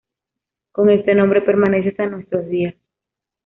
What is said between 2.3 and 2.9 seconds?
días.